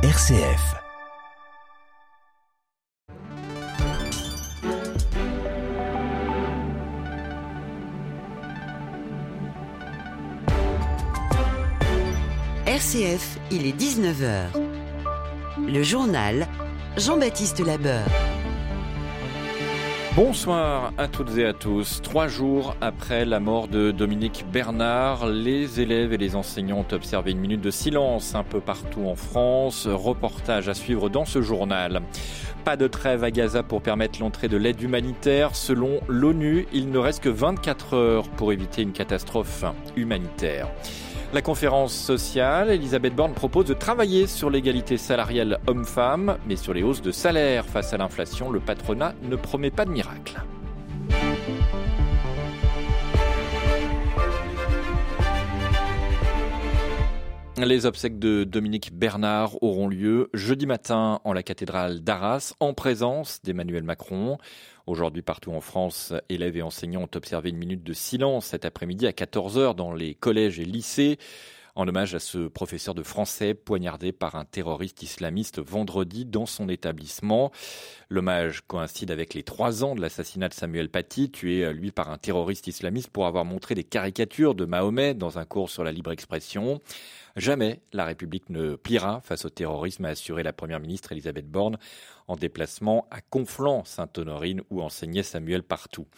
RCF. 0.00 0.76
RCF, 12.64 13.38
il 13.50 13.66
est 13.66 13.76
19h. 13.76 14.52
Le 15.66 15.82
journal 15.82 16.46
Jean-Baptiste 16.96 17.58
Labeur. 17.58 18.06
Bonsoir 20.20 20.92
à 20.98 21.06
toutes 21.06 21.38
et 21.38 21.44
à 21.44 21.52
tous. 21.52 22.02
Trois 22.02 22.26
jours 22.26 22.74
après 22.80 23.24
la 23.24 23.38
mort 23.38 23.68
de 23.68 23.92
Dominique 23.92 24.44
Bernard, 24.52 25.28
les 25.28 25.80
élèves 25.80 26.12
et 26.12 26.16
les 26.16 26.34
enseignants 26.34 26.80
ont 26.80 26.92
observé 26.92 27.30
une 27.30 27.38
minute 27.38 27.60
de 27.60 27.70
silence 27.70 28.34
un 28.34 28.42
peu 28.42 28.58
partout 28.58 29.06
en 29.06 29.14
France. 29.14 29.86
Reportage 29.86 30.68
à 30.68 30.74
suivre 30.74 31.08
dans 31.08 31.24
ce 31.24 31.40
journal. 31.40 32.02
Pas 32.64 32.76
de 32.76 32.88
trêve 32.88 33.22
à 33.22 33.30
Gaza 33.30 33.62
pour 33.62 33.80
permettre 33.80 34.18
l'entrée 34.18 34.48
de 34.48 34.56
l'aide 34.56 34.82
humanitaire. 34.82 35.54
Selon 35.54 36.00
l'ONU, 36.08 36.66
il 36.72 36.90
ne 36.90 36.98
reste 36.98 37.22
que 37.22 37.28
24 37.28 37.94
heures 37.94 38.28
pour 38.30 38.52
éviter 38.52 38.82
une 38.82 38.90
catastrophe 38.90 39.64
humanitaire. 39.94 40.66
La 41.34 41.42
conférence 41.42 41.92
sociale, 41.92 42.70
Elisabeth 42.70 43.14
Borne 43.14 43.34
propose 43.34 43.66
de 43.66 43.74
travailler 43.74 44.26
sur 44.26 44.48
l'égalité 44.48 44.96
salariale 44.96 45.58
homme-femme, 45.66 46.38
mais 46.46 46.56
sur 46.56 46.72
les 46.72 46.82
hausses 46.82 47.02
de 47.02 47.12
salaire 47.12 47.66
face 47.66 47.92
à 47.92 47.98
l'inflation, 47.98 48.50
le 48.50 48.60
patronat 48.60 49.12
ne 49.22 49.36
promet 49.36 49.70
pas 49.70 49.84
de 49.84 49.90
miracle. 49.90 50.42
Les 57.64 57.86
obsèques 57.86 58.20
de 58.20 58.44
Dominique 58.44 58.92
Bernard 58.94 59.60
auront 59.62 59.88
lieu 59.88 60.30
jeudi 60.32 60.64
matin 60.64 61.20
en 61.24 61.32
la 61.32 61.42
cathédrale 61.42 62.00
d'Arras 62.00 62.54
en 62.60 62.72
présence 62.72 63.42
d'Emmanuel 63.42 63.82
Macron. 63.82 64.38
Aujourd'hui, 64.86 65.22
partout 65.22 65.50
en 65.50 65.60
France, 65.60 66.12
élèves 66.28 66.56
et 66.56 66.62
enseignants 66.62 67.02
ont 67.02 67.16
observé 67.16 67.50
une 67.50 67.56
minute 67.56 67.82
de 67.82 67.92
silence 67.92 68.46
cet 68.46 68.64
après-midi 68.64 69.08
à 69.08 69.10
14h 69.10 69.74
dans 69.74 69.92
les 69.92 70.14
collèges 70.14 70.60
et 70.60 70.64
lycées 70.64 71.18
en 71.78 71.86
hommage 71.86 72.16
à 72.16 72.18
ce 72.18 72.48
professeur 72.48 72.92
de 72.92 73.04
français 73.04 73.54
poignardé 73.54 74.10
par 74.10 74.34
un 74.34 74.44
terroriste 74.44 75.04
islamiste 75.04 75.60
vendredi 75.60 76.24
dans 76.24 76.44
son 76.44 76.68
établissement. 76.68 77.52
L'hommage 78.10 78.62
coïncide 78.66 79.12
avec 79.12 79.32
les 79.32 79.44
trois 79.44 79.84
ans 79.84 79.94
de 79.94 80.00
l'assassinat 80.00 80.48
de 80.48 80.54
Samuel 80.54 80.88
Paty, 80.88 81.30
tué 81.30 81.72
lui 81.72 81.92
par 81.92 82.10
un 82.10 82.18
terroriste 82.18 82.66
islamiste 82.66 83.10
pour 83.10 83.26
avoir 83.26 83.44
montré 83.44 83.76
des 83.76 83.84
caricatures 83.84 84.56
de 84.56 84.64
Mahomet 84.64 85.14
dans 85.14 85.38
un 85.38 85.44
cours 85.44 85.70
sur 85.70 85.84
la 85.84 85.92
libre 85.92 86.10
expression. 86.10 86.80
Jamais 87.38 87.80
la 87.92 88.04
République 88.04 88.50
ne 88.50 88.74
pliera 88.74 89.20
face 89.20 89.44
au 89.44 89.48
terrorisme, 89.48 90.04
a 90.04 90.08
assuré 90.08 90.42
la 90.42 90.52
Première 90.52 90.80
ministre 90.80 91.12
Elisabeth 91.12 91.48
Borne 91.48 91.78
en 92.26 92.34
déplacement 92.34 93.06
à 93.12 93.20
Conflans-Sainte-Honorine 93.20 94.62
où 94.70 94.82
enseignait 94.82 95.22
Samuel 95.22 95.62
Partout. 95.62 96.08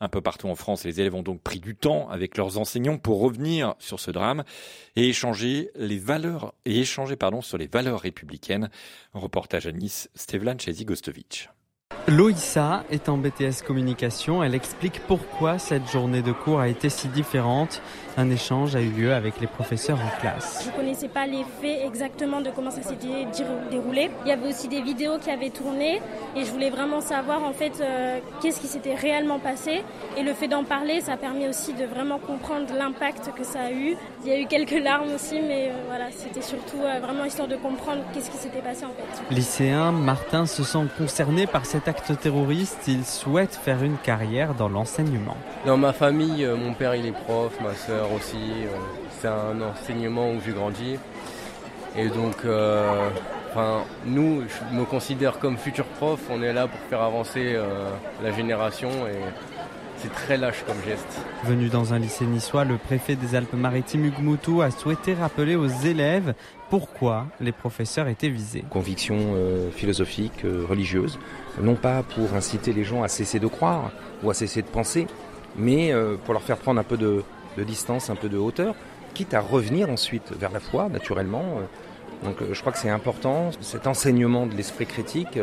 Un 0.00 0.08
peu 0.08 0.22
partout 0.22 0.48
en 0.48 0.54
France, 0.54 0.84
les 0.84 0.98
élèves 0.98 1.14
ont 1.14 1.22
donc 1.22 1.42
pris 1.42 1.60
du 1.60 1.76
temps 1.76 2.08
avec 2.08 2.38
leurs 2.38 2.56
enseignants 2.56 2.96
pour 2.96 3.20
revenir 3.20 3.74
sur 3.78 4.00
ce 4.00 4.10
drame 4.10 4.44
et 4.96 5.10
échanger 5.10 5.70
les 5.76 5.98
valeurs 5.98 6.54
et 6.64 6.80
échanger 6.80 7.16
pardon 7.16 7.42
sur 7.42 7.58
les 7.58 7.66
valeurs 7.66 8.00
républicaines. 8.00 8.70
reportage 9.12 9.66
à 9.66 9.72
Nice, 9.72 10.08
Stevlan 10.14 10.56
Chesi-Gostovitch. 10.56 11.50
Loïssa 12.08 12.82
est 12.90 13.08
en 13.08 13.16
BTS 13.16 13.62
communication. 13.64 14.42
Elle 14.42 14.56
explique 14.56 15.00
pourquoi 15.06 15.58
cette 15.58 15.88
journée 15.88 16.20
de 16.20 16.32
cours 16.32 16.58
a 16.58 16.68
été 16.68 16.88
si 16.88 17.06
différente. 17.08 17.80
Un 18.16 18.28
échange 18.28 18.74
a 18.74 18.80
eu 18.80 18.90
lieu 18.90 19.14
avec 19.14 19.40
les 19.40 19.46
professeurs 19.46 19.98
en 19.98 20.20
classe. 20.20 20.64
Je 20.64 20.70
ne 20.70 20.76
connaissais 20.76 21.08
pas 21.08 21.26
les 21.26 21.44
faits 21.60 21.80
exactement 21.86 22.40
de 22.40 22.50
comment 22.50 22.70
ça 22.72 22.82
s'était 22.82 23.26
déroulé. 23.70 24.10
Il 24.24 24.28
y 24.28 24.32
avait 24.32 24.48
aussi 24.48 24.68
des 24.68 24.82
vidéos 24.82 25.18
qui 25.18 25.30
avaient 25.30 25.50
tourné 25.50 26.02
et 26.36 26.44
je 26.44 26.50
voulais 26.50 26.70
vraiment 26.70 27.00
savoir 27.00 27.44
en 27.44 27.52
fait 27.52 27.80
euh, 27.80 28.18
qu'est-ce 28.42 28.60
qui 28.60 28.66
s'était 28.66 28.96
réellement 28.96 29.38
passé. 29.38 29.84
Et 30.16 30.24
le 30.24 30.34
fait 30.34 30.48
d'en 30.48 30.64
parler, 30.64 31.00
ça 31.00 31.12
a 31.12 31.16
permis 31.16 31.46
aussi 31.46 31.72
de 31.72 31.84
vraiment 31.84 32.18
comprendre 32.18 32.66
l'impact 32.76 33.30
que 33.36 33.44
ça 33.44 33.60
a 33.60 33.72
eu. 33.72 33.96
Il 34.24 34.30
y 34.30 34.34
a 34.34 34.38
eu 34.38 34.46
quelques 34.46 34.80
larmes 34.80 35.12
aussi, 35.12 35.40
mais 35.40 35.68
euh, 35.68 35.72
voilà, 35.88 36.04
c'était 36.12 36.42
surtout 36.42 36.78
euh, 36.80 37.00
vraiment 37.00 37.24
histoire 37.24 37.48
de 37.48 37.56
comprendre 37.56 38.02
qu'est-ce 38.14 38.30
qui 38.30 38.36
s'était 38.36 38.60
passé 38.60 38.84
en 38.84 38.90
fait. 38.90 39.34
Lycéen, 39.34 39.90
Martin 39.90 40.46
se 40.46 40.62
sent 40.62 40.86
concerné 40.96 41.48
par 41.48 41.66
cet 41.66 41.88
acte 41.88 42.12
terroriste, 42.20 42.84
il 42.86 43.04
souhaite 43.04 43.56
faire 43.56 43.82
une 43.82 43.96
carrière 43.96 44.54
dans 44.54 44.68
l'enseignement. 44.68 45.36
Dans 45.66 45.76
ma 45.76 45.92
famille, 45.92 46.44
euh, 46.44 46.56
mon 46.56 46.72
père 46.72 46.94
il 46.94 47.06
est 47.06 47.18
prof, 47.26 47.52
ma 47.60 47.74
soeur 47.74 48.12
aussi. 48.12 48.36
Euh, 48.36 48.68
c'est 49.20 49.26
un 49.26 49.60
enseignement 49.60 50.30
où 50.30 50.40
j'ai 50.44 50.52
grandi. 50.52 50.98
Et 51.96 52.08
donc, 52.08 52.36
euh, 52.44 53.08
enfin, 53.50 53.82
nous, 54.06 54.44
je 54.48 54.76
me 54.76 54.84
considère 54.84 55.40
comme 55.40 55.56
futur 55.56 55.84
prof. 55.84 56.20
On 56.30 56.42
est 56.44 56.52
là 56.52 56.68
pour 56.68 56.80
faire 56.88 57.02
avancer 57.02 57.56
la 58.22 58.32
génération 58.32 58.88
et 59.06 59.18
c'est 60.02 60.12
très 60.12 60.36
lâche 60.36 60.64
comme 60.66 60.82
geste. 60.84 61.06
Venu 61.44 61.68
dans 61.68 61.94
un 61.94 61.98
lycée 61.98 62.24
niçois, 62.24 62.64
le 62.64 62.76
préfet 62.76 63.14
des 63.14 63.36
Alpes-Maritimes 63.36 64.06
Hugues 64.06 64.20
Moutou 64.20 64.62
a 64.62 64.70
souhaité 64.70 65.14
rappeler 65.14 65.54
aux 65.54 65.68
élèves 65.68 66.34
pourquoi 66.70 67.26
les 67.40 67.52
professeurs 67.52 68.08
étaient 68.08 68.28
visés. 68.28 68.64
Conviction 68.68 69.16
euh, 69.18 69.70
philosophique, 69.70 70.44
euh, 70.44 70.64
religieuse, 70.68 71.18
non 71.60 71.76
pas 71.76 72.02
pour 72.02 72.34
inciter 72.34 72.72
les 72.72 72.82
gens 72.82 73.02
à 73.02 73.08
cesser 73.08 73.38
de 73.38 73.46
croire 73.46 73.92
ou 74.24 74.30
à 74.30 74.34
cesser 74.34 74.62
de 74.62 74.66
penser, 74.66 75.06
mais 75.56 75.92
euh, 75.92 76.16
pour 76.24 76.34
leur 76.34 76.42
faire 76.42 76.56
prendre 76.56 76.80
un 76.80 76.84
peu 76.84 76.96
de, 76.96 77.22
de, 77.56 77.62
distance, 77.62 78.10
un 78.10 78.16
peu 78.16 78.28
de 78.28 78.38
hauteur, 78.38 78.74
quitte 79.14 79.34
à 79.34 79.40
revenir 79.40 79.88
ensuite 79.88 80.32
vers 80.36 80.50
la 80.50 80.60
foi, 80.60 80.88
naturellement. 80.88 81.44
Donc 82.24 82.36
je 82.50 82.60
crois 82.60 82.72
que 82.72 82.78
c'est 82.78 82.90
important, 82.90 83.50
cet 83.60 83.86
enseignement 83.86 84.46
de 84.46 84.54
l'esprit 84.54 84.86
critique 84.86 85.38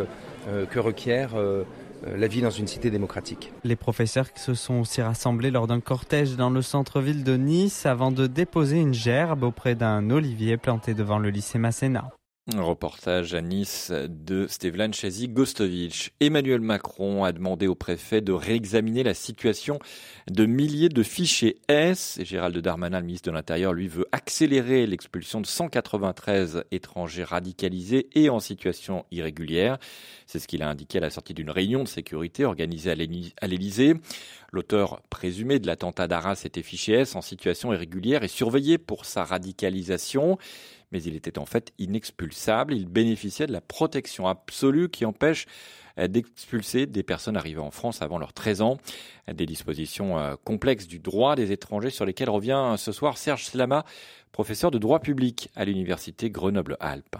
que 0.71 0.79
requiert 0.79 1.31
euh, 1.35 1.63
la 2.05 2.27
vie 2.27 2.41
dans 2.41 2.49
une 2.49 2.67
cité 2.67 2.89
démocratique. 2.89 3.51
Les 3.63 3.75
professeurs 3.75 4.27
se 4.35 4.53
sont 4.53 4.75
aussi 4.75 5.01
rassemblés 5.01 5.51
lors 5.51 5.67
d'un 5.67 5.79
cortège 5.79 6.35
dans 6.35 6.49
le 6.49 6.61
centre-ville 6.61 7.23
de 7.23 7.35
Nice 7.35 7.85
avant 7.85 8.11
de 8.11 8.27
déposer 8.27 8.79
une 8.79 8.93
gerbe 8.93 9.43
auprès 9.43 9.75
d'un 9.75 10.09
olivier 10.09 10.57
planté 10.57 10.93
devant 10.93 11.19
le 11.19 11.29
lycée 11.29 11.59
Masséna. 11.59 12.11
Un 12.55 12.63
reportage 12.63 13.35
à 13.35 13.41
Nice 13.41 13.91
de 13.91 14.47
Stevlan 14.47 14.91
Chazy 14.91 15.27
Gostovic. 15.27 16.13
Emmanuel 16.19 16.61
Macron 16.61 17.23
a 17.23 17.31
demandé 17.31 17.67
au 17.67 17.75
préfet 17.75 18.21
de 18.21 18.31
réexaminer 18.31 19.03
la 19.03 19.13
situation 19.13 19.77
de 20.31 20.45
milliers 20.47 20.89
de 20.89 21.03
fichiers 21.03 21.59
S. 21.67 22.17
Et 22.19 22.25
Gérald 22.25 22.57
Darmanin, 22.57 23.01
le 23.01 23.05
ministre 23.05 23.29
de 23.29 23.35
l'Intérieur, 23.35 23.73
lui 23.73 23.87
veut 23.87 24.07
accélérer 24.11 24.87
l'expulsion 24.87 25.41
de 25.41 25.45
193 25.45 26.63
étrangers 26.71 27.23
radicalisés 27.23 28.09
et 28.15 28.29
en 28.29 28.39
situation 28.39 29.05
irrégulière. 29.11 29.77
C'est 30.25 30.39
ce 30.39 30.47
qu'il 30.47 30.63
a 30.63 30.69
indiqué 30.69 30.97
à 30.97 31.01
la 31.01 31.11
sortie 31.11 31.35
d'une 31.35 31.51
réunion 31.51 31.83
de 31.83 31.87
sécurité 31.87 32.45
organisée 32.45 32.91
à 32.91 33.47
l'Élysée. 33.47 33.93
L'auteur 34.51 35.01
présumé 35.09 35.59
de 35.59 35.67
l'attentat 35.67 36.07
d'Arras 36.07 36.41
était 36.45 36.63
fiché 36.63 36.93
S 36.93 37.15
en 37.15 37.21
situation 37.21 37.71
irrégulière 37.73 38.23
et 38.23 38.27
surveillé 38.27 38.77
pour 38.77 39.05
sa 39.05 39.23
radicalisation 39.23 40.37
mais 40.91 41.01
il 41.03 41.15
était 41.15 41.37
en 41.37 41.45
fait 41.45 41.73
inexpulsable. 41.77 42.73
Il 42.73 42.87
bénéficiait 42.87 43.47
de 43.47 43.53
la 43.53 43.61
protection 43.61 44.27
absolue 44.27 44.89
qui 44.89 45.05
empêche 45.05 45.45
euh, 45.97 46.07
d'expulser 46.07 46.85
des 46.85 47.03
personnes 47.03 47.37
arrivées 47.37 47.61
en 47.61 47.71
France 47.71 48.01
avant 48.01 48.17
leurs 48.17 48.33
13 48.33 48.61
ans. 48.61 48.77
Des 49.31 49.45
dispositions 49.45 50.17
euh, 50.17 50.35
complexes 50.43 50.87
du 50.87 50.99
droit 50.99 51.35
des 51.35 51.51
étrangers 51.51 51.89
sur 51.89 52.05
lesquelles 52.05 52.29
revient 52.29 52.75
ce 52.77 52.91
soir 52.91 53.17
Serge 53.17 53.45
Slama, 53.45 53.85
professeur 54.31 54.71
de 54.71 54.77
droit 54.77 54.99
public 54.99 55.49
à 55.55 55.65
l'université 55.65 56.29
Grenoble-Alpes. 56.29 57.17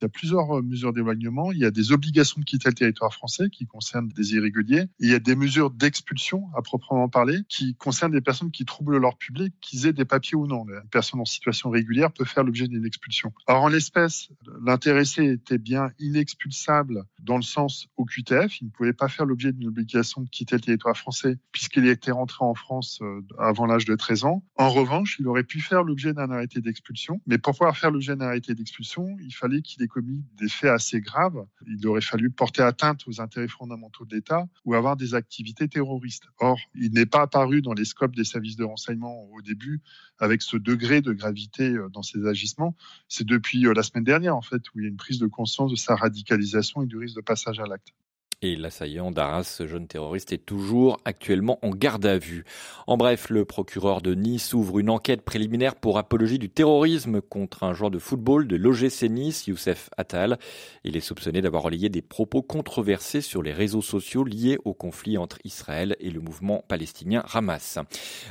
Il 0.00 0.04
y 0.04 0.06
a 0.06 0.08
plusieurs 0.08 0.58
euh, 0.58 0.62
mesures 0.62 0.92
d'éloignement. 0.92 1.50
Il 1.50 1.58
y 1.58 1.64
a 1.64 1.70
des 1.70 1.90
obligations 1.90 2.40
de 2.40 2.44
quitter 2.44 2.68
le 2.68 2.74
territoire 2.74 3.12
français 3.12 3.50
qui 3.50 3.66
concernent 3.66 4.08
des 4.08 4.34
irréguliers. 4.34 4.86
Il 5.00 5.10
y 5.10 5.14
a 5.14 5.18
des 5.18 5.34
mesures 5.34 5.70
d'expulsion 5.70 6.48
à 6.56 6.62
proprement 6.62 7.08
parler 7.08 7.38
qui 7.48 7.74
concernent 7.74 8.12
des 8.12 8.20
personnes 8.20 8.52
qui 8.52 8.64
troublent 8.64 8.98
leur 8.98 9.16
public, 9.16 9.54
qu'ils 9.60 9.86
aient 9.86 9.92
des 9.92 10.04
papiers 10.04 10.36
ou 10.36 10.46
non. 10.46 10.64
Une 10.68 10.88
personne 10.90 11.20
en 11.20 11.24
situation 11.24 11.70
régulière 11.70 12.12
peut 12.12 12.24
faire 12.24 12.44
l'objet 12.44 12.68
d'une 12.68 12.86
expulsion. 12.86 13.32
Alors 13.46 13.62
en 13.62 13.68
l'espèce, 13.68 14.28
l'intéressé 14.64 15.24
était 15.24 15.58
bien 15.58 15.90
inexpulsable 15.98 17.04
dans 17.20 17.36
le 17.36 17.42
sens 17.42 17.88
au 17.96 18.04
QTF. 18.04 18.60
Il 18.60 18.66
ne 18.66 18.70
pouvait 18.70 18.92
pas 18.92 19.08
faire 19.08 19.26
l'objet 19.26 19.52
d'une 19.52 19.68
obligation 19.68 20.22
de 20.22 20.28
quitter 20.28 20.56
le 20.56 20.60
territoire 20.60 20.96
français 20.96 21.38
puisqu'il 21.50 21.86
était 21.86 22.12
rentré 22.12 22.44
en 22.44 22.54
France 22.54 23.00
euh, 23.02 23.20
avant 23.38 23.66
l'âge 23.66 23.84
de 23.84 23.96
13 23.96 24.24
ans. 24.24 24.44
En 24.56 24.70
revanche, 24.70 25.16
il 25.18 25.26
aurait 25.26 25.44
pu 25.44 25.60
faire 25.60 25.82
l'objet 25.82 26.12
d'un 26.12 26.30
arrêté 26.30 26.60
d'expulsion. 26.60 27.20
Mais 27.26 27.38
pour 27.38 27.54
pouvoir 27.54 27.76
faire 27.76 27.90
l'objet 27.90 28.14
d'un 28.14 28.26
arrêté 28.26 28.54
d'expulsion, 28.54 29.16
il 29.20 29.34
fallait 29.34 29.62
qu'il 29.62 29.87
commis 29.88 30.24
des 30.36 30.48
faits 30.48 30.70
assez 30.70 31.00
graves. 31.00 31.44
Il 31.66 31.86
aurait 31.86 32.00
fallu 32.00 32.30
porter 32.30 32.62
atteinte 32.62 33.02
aux 33.08 33.20
intérêts 33.20 33.48
fondamentaux 33.48 34.04
de 34.04 34.14
l'État 34.14 34.46
ou 34.64 34.74
avoir 34.74 34.96
des 34.96 35.14
activités 35.14 35.68
terroristes. 35.68 36.24
Or, 36.38 36.58
il 36.74 36.92
n'est 36.92 37.06
pas 37.06 37.22
apparu 37.22 37.62
dans 37.62 37.72
les 37.72 37.84
scopes 37.84 38.14
des 38.14 38.24
services 38.24 38.56
de 38.56 38.64
renseignement 38.64 39.24
au 39.32 39.42
début 39.42 39.80
avec 40.18 40.42
ce 40.42 40.56
degré 40.56 41.00
de 41.00 41.12
gravité 41.12 41.70
euh, 41.70 41.88
dans 41.88 42.02
ses 42.02 42.26
agissements. 42.26 42.76
C'est 43.08 43.26
depuis 43.26 43.66
euh, 43.66 43.72
la 43.74 43.82
semaine 43.82 44.04
dernière, 44.04 44.36
en 44.36 44.42
fait, 44.42 44.62
où 44.74 44.78
il 44.78 44.82
y 44.82 44.86
a 44.86 44.88
une 44.88 44.96
prise 44.96 45.18
de 45.18 45.26
conscience 45.26 45.70
de 45.70 45.76
sa 45.76 45.96
radicalisation 45.96 46.82
et 46.82 46.86
du 46.86 46.96
risque 46.96 47.16
de 47.16 47.22
passage 47.22 47.60
à 47.60 47.66
l'acte. 47.66 47.94
Et 48.40 48.54
l'assaillant 48.54 49.10
d'Arras, 49.10 49.42
ce 49.42 49.66
jeune 49.66 49.88
terroriste, 49.88 50.32
est 50.32 50.46
toujours 50.46 51.00
actuellement 51.04 51.58
en 51.62 51.70
garde 51.70 52.06
à 52.06 52.18
vue. 52.18 52.44
En 52.86 52.96
bref, 52.96 53.30
le 53.30 53.44
procureur 53.44 54.00
de 54.00 54.14
Nice 54.14 54.54
ouvre 54.54 54.78
une 54.78 54.90
enquête 54.90 55.22
préliminaire 55.22 55.74
pour 55.74 55.98
apologie 55.98 56.38
du 56.38 56.48
terrorisme 56.48 57.20
contre 57.20 57.64
un 57.64 57.74
joueur 57.74 57.90
de 57.90 57.98
football 57.98 58.46
de 58.46 58.54
l'OGC 58.54 59.10
Nice, 59.10 59.48
Youssef 59.48 59.90
Attal. 59.96 60.38
Il 60.84 60.96
est 60.96 61.00
soupçonné 61.00 61.42
d'avoir 61.42 61.64
relayé 61.64 61.88
des 61.88 62.00
propos 62.00 62.42
controversés 62.42 63.22
sur 63.22 63.42
les 63.42 63.52
réseaux 63.52 63.82
sociaux 63.82 64.22
liés 64.22 64.58
au 64.64 64.72
conflit 64.72 65.18
entre 65.18 65.38
Israël 65.42 65.96
et 65.98 66.10
le 66.10 66.20
mouvement 66.20 66.62
palestinien 66.68 67.24
Hamas. 67.32 67.80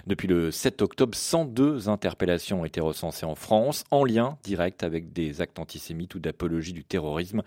Depuis 0.08 0.30
le 0.30 0.52
7 0.52 0.84
octobre, 0.84 1.18
102 1.18 1.90
interpellations 1.90 2.62
ont 2.62 2.66
été 2.66 2.80
recensées 2.80 3.26
en 3.26 3.36
France 3.36 3.84
en 3.92 4.06
lien 4.06 4.38
direct 4.44 4.84
avec 4.84 5.12
des 5.12 5.42
actes 5.42 5.60
antisémites 5.60 6.16
ou 6.16 6.20
d'apologie 6.20 6.72
du 6.72 6.86
terrorisme, 6.86 7.42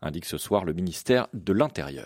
indique 0.00 0.26
ce 0.26 0.38
soir 0.38 0.64
le 0.64 0.74
ministère 0.74 1.26
de 1.34 1.52
l'Intérieur. 1.52 2.03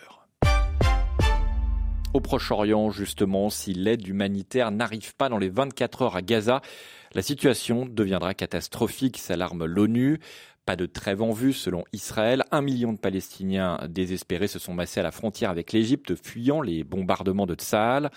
Au 2.19 2.21
Proche-Orient, 2.21 2.91
justement, 2.91 3.49
si 3.49 3.75
l'aide 3.75 4.09
humanitaire 4.09 4.73
n'arrive 4.73 5.15
pas 5.15 5.29
dans 5.29 5.39
les 5.39 5.51
24 5.51 6.03
heures 6.03 6.17
à 6.17 6.21
Gaza, 6.21 6.63
la 7.15 7.23
situation 7.23 7.87
deviendra 7.87 8.35
catastrophique, 8.35 9.19
s'alarme 9.19 9.67
l'ONU. 9.67 10.19
Pas 10.67 10.75
de 10.75 10.87
trêve 10.87 11.23
en 11.23 11.31
vue 11.31 11.53
selon 11.53 11.85
Israël. 11.93 12.43
Un 12.51 12.61
million 12.61 12.93
de 12.93 12.99
Palestiniens 12.99 13.79
désespérés 13.89 14.49
se 14.49 14.59
sont 14.59 14.75
massés 14.75 14.99
à 14.99 15.05
la 15.05 15.13
frontière 15.13 15.49
avec 15.49 15.73
l'Égypte, 15.73 16.17
fuyant 16.17 16.61
les 16.61 16.83
bombardements 16.83 17.47
de 17.47 17.55
Tsahal. 17.55 18.11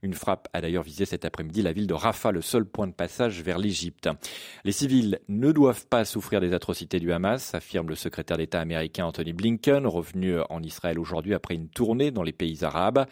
Une 0.00 0.14
frappe 0.14 0.48
a 0.52 0.60
d'ailleurs 0.60 0.84
visé 0.84 1.04
cet 1.06 1.24
après-midi 1.24 1.60
la 1.60 1.72
ville 1.72 1.88
de 1.88 1.94
Rafah, 1.94 2.30
le 2.30 2.40
seul 2.40 2.64
point 2.64 2.86
de 2.86 2.92
passage 2.92 3.42
vers 3.42 3.58
l'Égypte. 3.58 4.08
Les 4.64 4.70
civils 4.70 5.18
ne 5.28 5.50
doivent 5.50 5.86
pas 5.86 6.04
souffrir 6.04 6.40
des 6.40 6.52
atrocités 6.52 7.00
du 7.00 7.12
Hamas, 7.12 7.52
affirme 7.54 7.88
le 7.88 7.96
secrétaire 7.96 8.36
d'État 8.36 8.60
américain 8.60 9.06
Anthony 9.06 9.32
Blinken, 9.32 9.88
revenu 9.88 10.38
en 10.50 10.62
Israël 10.62 11.00
aujourd'hui 11.00 11.34
après 11.34 11.56
une 11.56 11.68
tournée 11.68 12.12
dans 12.12 12.22
les 12.22 12.32
pays 12.32 12.62
arabes. 12.62 13.06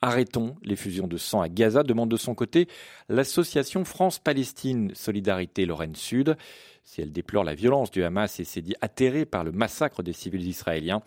Arrêtons 0.00 0.56
les 0.62 0.76
fusions 0.76 1.06
de 1.06 1.18
sang 1.18 1.42
à 1.42 1.50
Gaza, 1.50 1.82
demande 1.82 2.10
de 2.10 2.16
son 2.16 2.34
côté 2.34 2.68
l'association 3.10 3.84
France-Palestine 3.84 4.92
Solidarité 4.94 5.66
Lorraine 5.66 5.94
Sud. 5.94 6.38
Si 6.82 7.00
elle 7.00 7.12
déplore 7.12 7.44
la 7.44 7.54
violence 7.54 7.90
du 7.90 8.02
Hamas 8.02 8.40
et 8.40 8.44
s'est 8.44 8.62
dit 8.62 8.74
atterrée 8.80 9.24
par 9.24 9.44
le 9.44 9.52
massacre 9.52 10.02
des 10.02 10.12
civils 10.12 10.46
israéliens, 10.46 11.02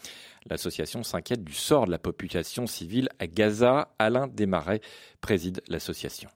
l'association 0.45 1.03
s'inquiète 1.03 1.43
du 1.43 1.53
sort 1.53 1.85
de 1.85 1.91
la 1.91 1.99
population 1.99 2.67
civile 2.67 3.09
à 3.19 3.27
Gaza. 3.27 3.93
Alain 3.99 4.27
Desmarais 4.27 4.81
préside 5.21 5.61
l'association. 5.67 6.29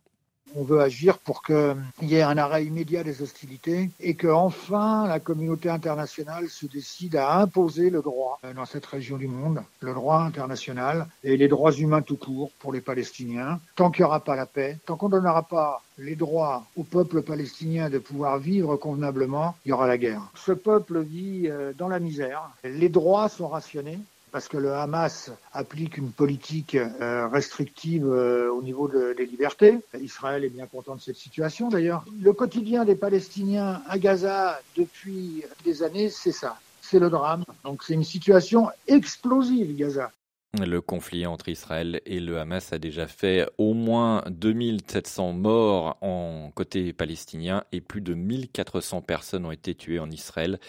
On 0.55 0.63
veut 0.63 0.81
agir 0.81 1.19
pour 1.19 1.43
qu'il 1.43 1.75
y 2.01 2.15
ait 2.15 2.21
un 2.21 2.37
arrêt 2.37 2.65
immédiat 2.65 3.03
des 3.03 3.21
hostilités 3.21 3.89
et 3.99 4.15
que 4.15 4.27
enfin 4.27 5.07
la 5.07 5.19
communauté 5.19 5.69
internationale 5.69 6.49
se 6.49 6.65
décide 6.65 7.15
à 7.15 7.37
imposer 7.37 7.89
le 7.89 8.01
droit 8.01 8.39
dans 8.55 8.65
cette 8.65 8.85
région 8.85 9.17
du 9.17 9.27
monde, 9.27 9.61
le 9.81 9.93
droit 9.93 10.19
international 10.21 11.07
et 11.23 11.37
les 11.37 11.47
droits 11.47 11.73
humains 11.73 12.01
tout 12.01 12.17
court 12.17 12.51
pour 12.59 12.73
les 12.73 12.81
Palestiniens. 12.81 13.59
Tant 13.75 13.91
qu'il 13.91 14.03
n'y 14.03 14.07
aura 14.07 14.21
pas 14.21 14.35
la 14.35 14.45
paix, 14.45 14.77
tant 14.85 14.95
qu'on 14.95 15.07
ne 15.07 15.13
donnera 15.13 15.43
pas 15.43 15.81
les 15.97 16.15
droits 16.15 16.65
au 16.75 16.83
peuple 16.83 17.21
palestinien 17.21 17.89
de 17.89 17.97
pouvoir 17.97 18.37
vivre 18.37 18.75
convenablement, 18.75 19.55
il 19.65 19.69
y 19.69 19.71
aura 19.73 19.87
la 19.87 19.97
guerre. 19.97 20.21
Ce 20.35 20.51
peuple 20.51 21.01
vit 21.01 21.47
euh, 21.47 21.73
dans 21.77 21.87
la 21.87 21.99
misère, 21.99 22.49
les 22.63 22.89
droits 22.89 23.29
sont 23.29 23.47
rationnés, 23.47 23.99
parce 24.37 24.49
que 24.49 24.57
le 24.57 24.71
Hamas 24.71 25.31
applique 25.51 25.97
une 25.97 26.11
politique 26.11 26.75
euh, 26.75 27.27
restrictive 27.27 28.05
euh, 28.05 28.51
au 28.51 28.61
niveau 28.61 28.87
des 28.87 29.25
libertés. 29.25 29.79
Israël 29.99 30.43
est 30.43 30.49
bien 30.49 30.67
content 30.67 30.95
de 30.95 31.01
cette 31.01 31.15
situation 31.15 31.69
d'ailleurs. 31.69 32.05
Le 32.21 32.33
quotidien 32.33 32.85
des 32.85 32.93
Palestiniens 32.93 33.81
à 33.89 33.97
Gaza 33.97 34.61
depuis 34.75 35.43
des 35.65 35.81
années, 35.81 36.11
c'est 36.11 36.31
ça. 36.31 36.59
C'est 36.83 36.99
le 36.99 37.09
drame. 37.09 37.45
Donc 37.63 37.81
c'est 37.81 37.95
une 37.95 38.03
situation 38.03 38.69
explosive, 38.87 39.75
Gaza. 39.75 40.11
Le 40.53 40.81
conflit 40.81 41.25
entre 41.25 41.49
Israël 41.49 41.99
et 42.05 42.19
le 42.19 42.37
Hamas 42.39 42.73
a 42.73 42.77
déjà 42.77 43.07
fait 43.07 43.49
au 43.57 43.73
moins 43.73 44.23
2700 44.29 45.33
morts 45.33 45.97
en 46.01 46.51
côté 46.53 46.93
palestinien 46.93 47.63
et 47.71 47.81
plus 47.81 48.01
de 48.01 48.13
1400 48.13 49.01
personnes 49.01 49.47
ont 49.47 49.51
été 49.51 49.73
tuées 49.73 49.99
en 49.99 50.11
Israël 50.11 50.59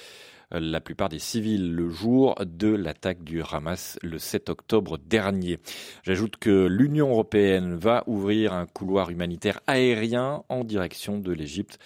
la 0.51 0.81
plupart 0.81 1.09
des 1.09 1.19
civils 1.19 1.75
le 1.75 1.91
jour 1.91 2.35
de 2.45 2.69
l'attaque 2.69 3.23
du 3.23 3.43
Hamas 3.43 3.99
le 4.03 4.19
7 4.19 4.49
octobre 4.49 4.99
dernier. 4.99 5.59
J'ajoute 6.03 6.37
que 6.37 6.67
l'Union 6.67 7.11
européenne 7.11 7.77
va 7.77 8.05
ouvrir 8.07 8.53
un 8.53 8.67
couloir 8.67 9.11
humanitaire 9.11 9.61
aérien 9.67 10.45
en 10.49 10.65
direction 10.65 11.19
de 11.19 11.33
l'Égypte 11.33 11.79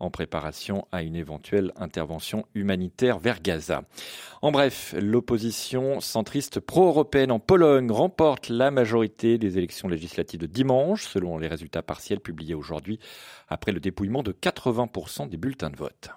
en 0.00 0.10
préparation 0.10 0.86
à 0.92 1.02
une 1.02 1.14
éventuelle 1.14 1.72
intervention 1.76 2.46
humanitaire 2.54 3.18
vers 3.18 3.40
Gaza. 3.42 3.82
En 4.42 4.50
bref, 4.50 4.94
l'opposition 4.98 6.00
centriste 6.00 6.58
pro-européenne 6.58 7.30
en 7.30 7.38
Pologne 7.38 7.92
remporte 7.92 8.48
la 8.48 8.70
majorité 8.70 9.36
des 9.36 9.58
élections 9.58 9.88
législatives 9.88 10.40
de 10.40 10.46
dimanche, 10.46 11.06
selon 11.06 11.38
les 11.38 11.48
résultats 11.48 11.82
partiels 11.82 12.20
publiés 12.20 12.54
aujourd'hui, 12.54 12.98
après 13.48 13.72
le 13.72 13.80
dépouillement 13.80 14.22
de 14.22 14.32
80% 14.32 15.28
des 15.28 15.36
bulletins 15.36 15.70
de 15.70 15.76
vote. 15.76 16.10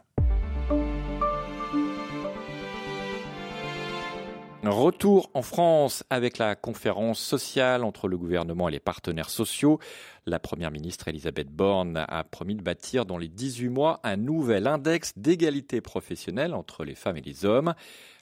Retour 4.66 5.30
en 5.34 5.42
France 5.42 6.06
avec 6.10 6.38
la 6.38 6.56
conférence 6.56 7.20
sociale 7.20 7.84
entre 7.84 8.08
le 8.08 8.18
gouvernement 8.18 8.70
et 8.70 8.72
les 8.72 8.80
partenaires 8.80 9.30
sociaux. 9.30 9.80
La 10.26 10.40
première 10.40 10.72
ministre 10.72 11.10
Elisabeth 11.10 11.50
Borne 11.50 12.06
a 12.08 12.24
promis 12.24 12.56
de 12.56 12.62
bâtir 12.62 13.06
dans 13.06 13.18
les 13.18 13.28
18 13.28 13.68
mois 13.68 14.00
un 14.04 14.16
nouvel 14.16 14.68
index 14.68 15.12
d'égalité 15.18 15.82
professionnelle 15.82 16.54
entre 16.54 16.86
les 16.86 16.96
femmes 16.96 17.18
et 17.18 17.22
les 17.22 17.44
hommes. 17.44 17.74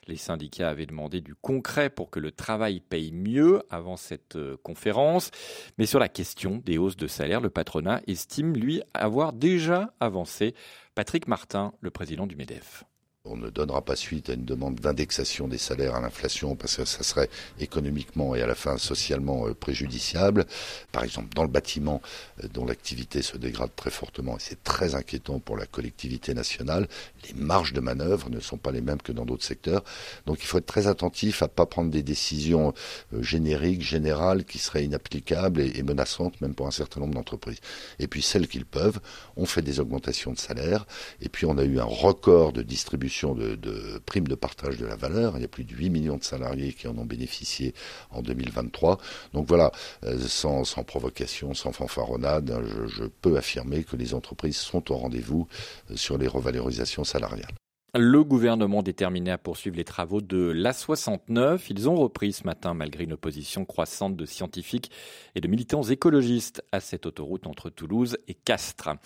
Les 0.08 0.16
syndicats 0.16 0.68
avaient 0.68 0.86
demandé 0.86 1.20
du 1.20 1.36
concret 1.36 1.90
pour 1.90 2.10
que 2.10 2.18
le 2.18 2.32
travail 2.32 2.80
paye 2.80 3.12
mieux 3.12 3.62
avant 3.70 3.96
cette 3.96 4.34
euh, 4.34 4.56
conférence. 4.64 5.30
Mais 5.78 5.86
sur 5.86 6.00
la 6.00 6.08
question 6.08 6.60
des 6.64 6.76
hausses 6.76 6.96
de 6.96 7.06
salaire, 7.06 7.40
le 7.40 7.50
patronat 7.50 8.00
estime, 8.08 8.54
lui, 8.54 8.82
avoir 8.94 9.32
déjà 9.32 9.94
avancé. 10.00 10.54
Patrick 10.96 11.28
Martin, 11.28 11.72
le 11.80 11.92
président 11.92 12.26
du 12.26 12.34
MEDEF. 12.34 12.84
On 13.24 13.36
ne 13.36 13.50
donnera 13.50 13.82
pas 13.82 13.94
suite 13.94 14.30
à 14.30 14.32
une 14.32 14.44
demande 14.44 14.80
d'indexation 14.80 15.46
des 15.46 15.56
salaires 15.56 15.94
à 15.94 16.00
l'inflation 16.00 16.56
parce 16.56 16.78
que 16.78 16.84
ça 16.84 17.04
serait 17.04 17.30
économiquement 17.60 18.34
et 18.34 18.42
à 18.42 18.48
la 18.48 18.56
fin 18.56 18.78
socialement 18.78 19.46
euh, 19.46 19.54
préjudiciable. 19.54 20.44
Par 20.90 21.04
exemple, 21.04 21.32
dans 21.32 21.44
le 21.44 21.48
bâtiment 21.48 22.02
euh, 22.42 22.48
dont 22.48 22.66
l'activité 22.66 23.22
se 23.22 23.36
dégrade 23.36 23.70
très 23.76 23.90
fortement 23.90 24.38
et 24.38 24.40
c'est 24.40 24.64
très 24.64 24.96
inquiétant 24.96 25.38
pour 25.38 25.56
la 25.56 25.66
collectivité 25.66 26.34
nationale, 26.34 26.88
les 27.28 27.34
marges 27.34 27.72
de 27.72 27.78
manœuvre 27.78 28.28
ne 28.28 28.40
sont 28.40 28.56
pas 28.56 28.72
les 28.72 28.80
mêmes 28.80 29.00
que 29.00 29.12
dans 29.12 29.24
d'autres 29.24 29.44
secteurs. 29.44 29.84
Donc 30.26 30.42
il 30.42 30.46
faut 30.46 30.58
être 30.58 30.66
très 30.66 30.88
attentif 30.88 31.42
à 31.42 31.46
ne 31.46 31.50
pas 31.50 31.66
prendre 31.66 31.92
des 31.92 32.02
décisions 32.02 32.74
euh, 33.14 33.22
génériques, 33.22 33.82
générales 33.82 34.44
qui 34.44 34.58
seraient 34.58 34.84
inapplicables 34.84 35.60
et, 35.60 35.82
menaçantes 35.84 36.40
même 36.40 36.56
pour 36.56 36.66
un 36.66 36.72
certain 36.72 36.98
nombre 36.98 37.14
d'entreprises. 37.14 37.60
Et 38.00 38.08
puis 38.08 38.20
celles 38.20 38.48
qu'ils 38.48 38.66
peuvent, 38.66 38.98
on 39.36 39.46
fait 39.46 39.62
des 39.62 39.78
augmentations 39.78 40.32
de 40.32 40.38
salaire 40.38 40.86
et 41.20 41.28
puis 41.28 41.46
on 41.46 41.56
a 41.56 41.62
eu 41.62 41.78
un 41.78 41.84
record 41.84 42.52
de 42.52 42.62
distribution 42.62 43.11
de, 43.34 43.98
primes 44.06 44.28
de 44.28 44.34
partage 44.34 44.76
de 44.78 44.86
la 44.86 44.96
valeur. 44.96 45.34
Il 45.36 45.42
y 45.42 45.44
a 45.44 45.48
plus 45.48 45.64
de 45.64 45.74
8 45.74 45.90
millions 45.90 46.16
de 46.16 46.24
salariés 46.24 46.72
qui 46.72 46.88
en 46.88 46.96
ont 46.98 47.04
bénéficié 47.04 47.74
en 48.10 48.22
2023. 48.22 48.98
Donc 49.32 49.46
voilà, 49.48 49.72
euh, 50.04 50.18
sans, 50.26 50.64
provocation, 50.84 51.54
sans 51.54 51.72
fanfaronnade, 51.72 52.52
je, 52.66 52.86
je 52.86 53.04
peux 53.04 53.36
affirmer 53.36 53.84
que 53.84 53.96
les 53.96 54.14
entreprises 54.14 54.56
sont 54.56 54.90
au 54.90 54.96
rendez-vous 54.96 55.46
euh, 55.90 55.96
sur 55.96 56.18
les 56.18 56.26
revalorisations 56.26 57.04
salariales. 57.04 57.61
Le 57.94 58.24
gouvernement 58.24 58.82
déterminé 58.82 59.30
à 59.32 59.36
poursuivre 59.36 59.76
les 59.76 59.84
travaux 59.84 60.22
de 60.22 60.50
l'A69, 60.50 61.66
ils 61.68 61.90
ont 61.90 61.94
repris 61.94 62.32
ce 62.32 62.44
matin 62.44 62.72
malgré 62.72 63.04
une 63.04 63.12
opposition 63.12 63.66
croissante 63.66 64.16
de 64.16 64.24
scientifiques 64.24 64.90
et 65.34 65.42
de 65.42 65.46
militants 65.46 65.82
écologistes 65.82 66.64
à 66.72 66.80
cette 66.80 67.04
autoroute 67.04 67.46
entre 67.46 67.68
Toulouse 67.68 68.16
et 68.28 68.32
Castres. 68.32 68.96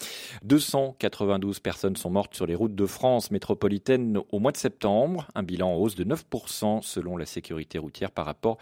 292 0.44 1.58
personnes 1.58 1.96
sont 1.96 2.10
mortes 2.10 2.36
sur 2.36 2.46
les 2.46 2.54
routes 2.54 2.76
de 2.76 2.86
France 2.86 3.32
métropolitaine 3.32 4.20
au 4.30 4.38
mois 4.38 4.52
de 4.52 4.56
septembre, 4.56 5.26
un 5.34 5.42
bilan 5.42 5.72
en 5.72 5.74
hausse 5.74 5.96
de 5.96 6.04
9% 6.04 6.82
selon 6.82 7.16
la 7.16 7.26
sécurité 7.26 7.78
routière 7.78 8.12
par 8.12 8.24
rapport 8.24 8.58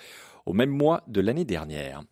au 0.47 0.53
même 0.53 0.71
mois 0.71 1.03
de 1.07 1.21
l'année 1.21 1.45
dernière. 1.45 2.03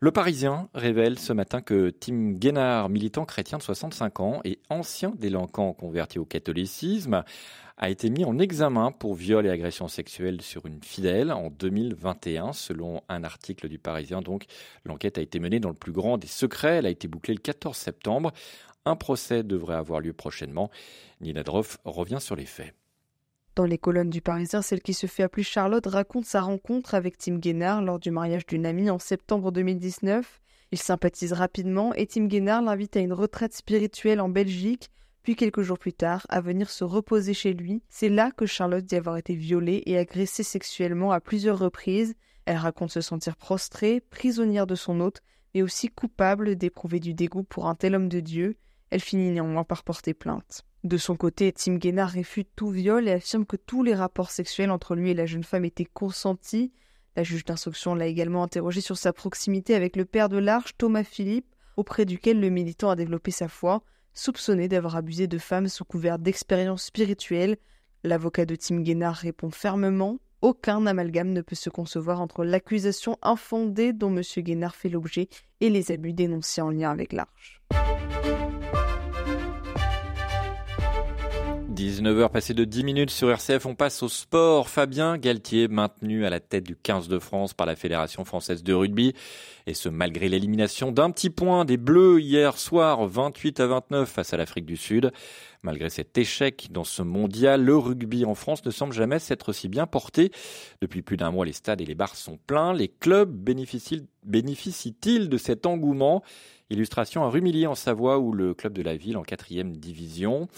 Le 0.00 0.12
Parisien 0.12 0.68
révèle 0.74 1.18
ce 1.18 1.32
matin 1.32 1.60
que 1.60 1.90
Tim 1.90 2.32
Guénard, 2.32 2.88
militant 2.88 3.24
chrétien 3.24 3.58
de 3.58 3.62
65 3.62 4.20
ans 4.20 4.40
et 4.44 4.60
ancien 4.70 5.12
délinquant 5.16 5.72
converti 5.72 6.18
au 6.18 6.24
catholicisme, 6.24 7.24
a 7.78 7.90
été 7.90 8.10
mis 8.10 8.24
en 8.24 8.38
examen 8.38 8.92
pour 8.92 9.14
viol 9.14 9.46
et 9.46 9.50
agression 9.50 9.88
sexuelle 9.88 10.42
sur 10.42 10.66
une 10.66 10.82
fidèle 10.82 11.32
en 11.32 11.50
2021, 11.50 12.52
selon 12.52 13.02
un 13.08 13.22
article 13.24 13.68
du 13.68 13.78
Parisien. 13.78 14.20
Donc, 14.20 14.44
l'enquête 14.84 15.18
a 15.18 15.20
été 15.20 15.38
menée 15.38 15.60
dans 15.60 15.68
le 15.68 15.74
plus 15.74 15.92
grand 15.92 16.18
des 16.18 16.26
secrets. 16.26 16.78
Elle 16.78 16.86
a 16.86 16.90
été 16.90 17.06
bouclée 17.06 17.34
le 17.34 17.40
14 17.40 17.76
septembre. 17.76 18.32
Un 18.84 18.96
procès 18.96 19.42
devrait 19.42 19.76
avoir 19.76 20.00
lieu 20.00 20.12
prochainement. 20.12 20.70
Nina 21.20 21.42
Droff 21.42 21.78
revient 21.84 22.20
sur 22.20 22.36
les 22.36 22.46
faits. 22.46 22.74
Dans 23.58 23.64
les 23.64 23.76
colonnes 23.76 24.08
du 24.08 24.20
Parisien, 24.20 24.62
celle 24.62 24.80
qui 24.80 24.94
se 24.94 25.08
fait 25.08 25.24
appeler 25.24 25.42
Charlotte 25.42 25.84
raconte 25.84 26.26
sa 26.26 26.42
rencontre 26.42 26.94
avec 26.94 27.18
Tim 27.18 27.38
Guénard 27.38 27.82
lors 27.82 27.98
du 27.98 28.12
mariage 28.12 28.46
d'une 28.46 28.64
amie 28.64 28.88
en 28.88 29.00
septembre 29.00 29.50
2019. 29.50 30.40
Ils 30.70 30.78
sympathisent 30.78 31.32
rapidement 31.32 31.92
et 31.94 32.06
Tim 32.06 32.26
Guénard 32.26 32.62
l'invite 32.62 32.96
à 32.96 33.00
une 33.00 33.12
retraite 33.12 33.52
spirituelle 33.52 34.20
en 34.20 34.28
Belgique, 34.28 34.90
puis 35.24 35.34
quelques 35.34 35.62
jours 35.62 35.80
plus 35.80 35.92
tard 35.92 36.24
à 36.28 36.40
venir 36.40 36.70
se 36.70 36.84
reposer 36.84 37.34
chez 37.34 37.52
lui. 37.52 37.82
C'est 37.88 38.08
là 38.08 38.30
que 38.30 38.46
Charlotte 38.46 38.84
dit 38.84 38.94
avoir 38.94 39.16
été 39.16 39.34
violée 39.34 39.82
et 39.86 39.98
agressée 39.98 40.44
sexuellement 40.44 41.10
à 41.10 41.20
plusieurs 41.20 41.58
reprises. 41.58 42.14
Elle 42.44 42.58
raconte 42.58 42.92
se 42.92 43.00
sentir 43.00 43.34
prostrée, 43.34 43.98
prisonnière 43.98 44.68
de 44.68 44.76
son 44.76 45.00
hôte, 45.00 45.20
mais 45.52 45.62
aussi 45.62 45.88
coupable 45.88 46.54
d'éprouver 46.54 47.00
du 47.00 47.12
dégoût 47.12 47.42
pour 47.42 47.66
un 47.66 47.74
tel 47.74 47.96
homme 47.96 48.08
de 48.08 48.20
Dieu. 48.20 48.56
Elle 48.90 49.00
finit 49.00 49.32
néanmoins 49.32 49.64
par 49.64 49.82
porter 49.82 50.14
plainte. 50.14 50.64
De 50.84 50.96
son 50.96 51.16
côté, 51.16 51.52
Tim 51.52 51.76
Guénard 51.76 52.10
réfute 52.10 52.48
tout 52.54 52.70
viol 52.70 53.08
et 53.08 53.12
affirme 53.12 53.44
que 53.44 53.56
tous 53.56 53.82
les 53.82 53.94
rapports 53.94 54.30
sexuels 54.30 54.70
entre 54.70 54.94
lui 54.94 55.10
et 55.10 55.14
la 55.14 55.26
jeune 55.26 55.42
femme 55.42 55.64
étaient 55.64 55.84
consentis. 55.84 56.72
La 57.16 57.24
juge 57.24 57.44
d'instruction 57.44 57.94
l'a 57.94 58.06
également 58.06 58.44
interrogé 58.44 58.80
sur 58.80 58.96
sa 58.96 59.12
proximité 59.12 59.74
avec 59.74 59.96
le 59.96 60.04
père 60.04 60.28
de 60.28 60.38
l'Arche, 60.38 60.76
Thomas 60.78 61.02
Philippe, 61.02 61.52
auprès 61.76 62.04
duquel 62.04 62.40
le 62.40 62.48
militant 62.48 62.90
a 62.90 62.96
développé 62.96 63.32
sa 63.32 63.48
foi, 63.48 63.82
soupçonné 64.14 64.68
d'avoir 64.68 64.94
abusé 64.94 65.26
de 65.26 65.38
femmes 65.38 65.68
sous 65.68 65.84
couvert 65.84 66.18
d'expériences 66.18 66.84
spirituelles. 66.84 67.56
L'avocat 68.04 68.46
de 68.46 68.54
Tim 68.54 68.80
Guénard 68.80 69.16
répond 69.16 69.50
fermement 69.50 70.18
aucun 70.40 70.86
amalgame 70.86 71.32
ne 71.32 71.40
peut 71.40 71.56
se 71.56 71.70
concevoir 71.70 72.20
entre 72.20 72.44
l'accusation 72.44 73.18
infondée 73.22 73.92
dont 73.92 74.14
M. 74.16 74.22
Guénard 74.38 74.76
fait 74.76 74.88
l'objet 74.88 75.28
et 75.60 75.68
les 75.68 75.90
abus 75.90 76.12
dénoncés 76.12 76.60
en 76.60 76.70
lien 76.70 76.90
avec 76.92 77.12
l'Arche. 77.12 77.60
19h 81.78 82.30
passé 82.30 82.54
de 82.54 82.64
10 82.64 82.82
minutes 82.82 83.10
sur 83.10 83.30
RCF, 83.30 83.64
on 83.64 83.76
passe 83.76 84.02
au 84.02 84.08
sport. 84.08 84.68
Fabien 84.68 85.16
Galtier, 85.16 85.68
maintenu 85.68 86.26
à 86.26 86.30
la 86.30 86.40
tête 86.40 86.64
du 86.64 86.74
15 86.74 87.06
de 87.06 87.20
France 87.20 87.54
par 87.54 87.68
la 87.68 87.76
Fédération 87.76 88.24
française 88.24 88.64
de 88.64 88.74
rugby. 88.74 89.14
Et 89.68 89.74
ce, 89.74 89.88
malgré 89.88 90.28
l'élimination 90.28 90.90
d'un 90.90 91.12
petit 91.12 91.30
point 91.30 91.64
des 91.64 91.76
Bleus 91.76 92.20
hier 92.20 92.58
soir, 92.58 93.06
28 93.06 93.60
à 93.60 93.68
29 93.68 94.08
face 94.08 94.34
à 94.34 94.36
l'Afrique 94.36 94.66
du 94.66 94.76
Sud. 94.76 95.12
Malgré 95.62 95.88
cet 95.88 96.18
échec 96.18 96.66
dans 96.72 96.82
ce 96.82 97.02
mondial, 97.02 97.64
le 97.64 97.76
rugby 97.76 98.24
en 98.24 98.34
France 98.34 98.64
ne 98.64 98.72
semble 98.72 98.92
jamais 98.92 99.20
s'être 99.20 99.52
si 99.52 99.68
bien 99.68 99.86
porté. 99.86 100.32
Depuis 100.82 101.02
plus 101.02 101.16
d'un 101.16 101.30
mois, 101.30 101.46
les 101.46 101.52
stades 101.52 101.80
et 101.80 101.86
les 101.86 101.94
bars 101.94 102.16
sont 102.16 102.38
pleins. 102.44 102.72
Les 102.72 102.88
clubs 102.88 103.30
bénéficient-ils 103.32 105.28
de 105.28 105.38
cet 105.38 105.64
engouement? 105.64 106.24
Illustration 106.70 107.22
à 107.22 107.30
Rumilly 107.30 107.68
en 107.68 107.76
Savoie 107.76 108.18
où 108.18 108.32
le 108.32 108.52
club 108.52 108.72
de 108.72 108.82
la 108.82 108.96
ville 108.96 109.16
en 109.16 109.22
quatrième 109.22 109.76
division 109.76 110.48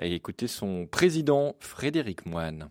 et 0.00 0.14
écouter 0.14 0.46
son 0.48 0.86
président 0.86 1.56
Frédéric 1.60 2.26
Moine. 2.26 2.70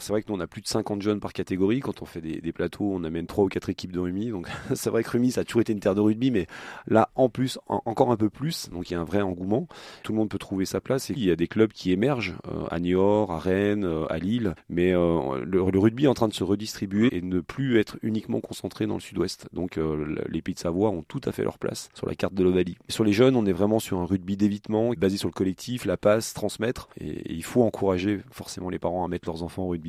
C'est 0.00 0.12
vrai 0.12 0.22
que 0.22 0.30
nous, 0.30 0.38
on 0.38 0.40
a 0.40 0.46
plus 0.46 0.62
de 0.62 0.68
50 0.68 1.02
jeunes 1.02 1.18
par 1.18 1.32
catégorie. 1.32 1.80
Quand 1.80 2.02
on 2.02 2.04
fait 2.04 2.20
des, 2.20 2.52
plateaux, 2.52 2.88
on 2.94 3.02
amène 3.02 3.26
3 3.26 3.44
ou 3.44 3.48
4 3.48 3.68
équipes 3.68 3.90
de 3.90 3.98
rugby. 3.98 4.28
Donc, 4.28 4.46
c'est 4.74 4.90
vrai 4.90 5.02
que 5.02 5.10
rugby, 5.10 5.32
ça 5.32 5.40
a 5.40 5.44
toujours 5.44 5.62
été 5.62 5.72
une 5.72 5.80
terre 5.80 5.96
de 5.96 6.00
rugby, 6.00 6.30
mais 6.30 6.46
là, 6.86 7.10
en 7.16 7.28
plus, 7.28 7.58
encore 7.66 8.12
un 8.12 8.16
peu 8.16 8.30
plus. 8.30 8.70
Donc, 8.70 8.90
il 8.90 8.94
y 8.94 8.96
a 8.96 9.00
un 9.00 9.04
vrai 9.04 9.22
engouement. 9.22 9.66
Tout 10.04 10.12
le 10.12 10.18
monde 10.18 10.28
peut 10.28 10.38
trouver 10.38 10.66
sa 10.66 10.80
place. 10.80 11.10
Et 11.10 11.14
il 11.14 11.24
y 11.24 11.32
a 11.32 11.36
des 11.36 11.48
clubs 11.48 11.72
qui 11.72 11.90
émergent 11.90 12.36
euh, 12.46 12.64
à 12.70 12.78
Niort, 12.78 13.32
à 13.32 13.40
Rennes, 13.40 13.84
euh, 13.84 14.06
à 14.08 14.18
Lille. 14.18 14.54
Mais 14.68 14.92
euh, 14.94 15.44
le, 15.44 15.78
rugby 15.80 16.04
est 16.04 16.08
en 16.08 16.14
train 16.14 16.28
de 16.28 16.32
se 16.32 16.44
redistribuer 16.44 17.08
et 17.16 17.20
ne 17.20 17.40
plus 17.40 17.80
être 17.80 17.98
uniquement 18.02 18.40
concentré 18.40 18.86
dans 18.86 18.94
le 18.94 19.00
sud-ouest. 19.00 19.48
Donc, 19.52 19.80
les 20.28 20.42
pays 20.42 20.54
de 20.54 20.60
Savoie 20.60 20.90
ont 20.90 21.02
tout 21.02 21.20
à 21.24 21.32
fait 21.32 21.42
leur 21.42 21.58
place 21.58 21.88
sur 21.94 22.06
la 22.06 22.14
carte 22.14 22.34
de 22.34 22.44
l'Ovalie. 22.44 22.78
Sur 22.88 23.02
les 23.02 23.12
jeunes, 23.12 23.34
on 23.34 23.46
est 23.46 23.52
vraiment 23.52 23.80
sur 23.80 23.98
un 23.98 24.04
rugby 24.04 24.36
d'évitement, 24.36 24.92
basé 24.96 25.16
sur 25.16 25.28
le 25.28 25.32
collectif, 25.32 25.84
la 25.84 25.96
passe, 25.96 26.34
transmettre. 26.34 26.88
et 27.00 27.32
il 27.32 27.44
faut 27.44 27.62
encourager 27.62 28.20
forcément 28.30 28.70
les 28.70 28.78
parents 28.78 29.04
à 29.04 29.08
mettre 29.08 29.28
leurs 29.28 29.42
enfants 29.42 29.64
au 29.64 29.68
rugby. 29.68 29.87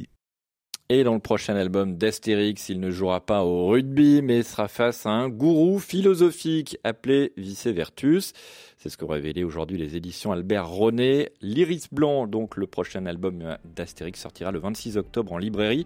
Et 0.92 1.04
dans 1.04 1.14
le 1.14 1.20
prochain 1.20 1.56
album 1.56 1.98
d'Astérix, 1.98 2.68
il 2.70 2.80
ne 2.80 2.90
jouera 2.90 3.22
pas 3.22 3.44
au 3.44 3.68
rugby, 3.68 4.24
mais 4.24 4.42
sera 4.42 4.68
face 4.68 5.06
à 5.06 5.12
un 5.12 5.30
gourou 5.30 5.78
philosophique 5.78 6.80
appelé 6.84 7.32
Vice 7.38 7.68
Vertus. 7.68 8.34
C'est 8.76 8.90
ce 8.90 8.98
que 8.98 9.06
révélé 9.06 9.44
aujourd'hui 9.44 9.78
les 9.78 9.96
éditions 9.96 10.32
Albert 10.32 10.68
René. 10.68 11.30
L'Iris 11.42 11.90
Blanc, 11.92 12.26
donc 12.26 12.58
le 12.58 12.66
prochain 12.66 13.06
album 13.06 13.56
d'Astérix, 13.76 14.20
sortira 14.20 14.52
le 14.52 14.58
26 14.58 14.98
octobre 14.98 15.32
en 15.32 15.38
librairie. 15.38 15.86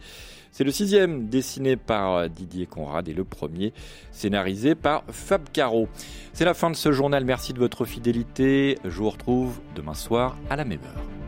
C'est 0.53 0.63
le 0.63 0.71
sixième 0.71 1.27
dessiné 1.27 1.75
par 1.75 2.29
Didier 2.29 2.65
Conrad 2.65 3.05
et 3.09 3.13
le 3.13 3.25
premier 3.25 3.73
scénarisé 4.11 4.73
par 4.73 5.03
Fab 5.09 5.49
Caro. 5.51 5.89
C'est 6.31 6.45
la 6.45 6.53
fin 6.53 6.71
de 6.71 6.77
ce 6.77 6.93
journal. 6.93 7.25
Merci 7.25 7.51
de 7.51 7.59
votre 7.59 7.83
fidélité. 7.83 8.77
Je 8.85 8.99
vous 8.99 9.09
retrouve 9.09 9.59
demain 9.75 9.95
soir 9.95 10.37
à 10.49 10.55
la 10.55 10.63
même 10.63 10.79
heure. 10.79 11.22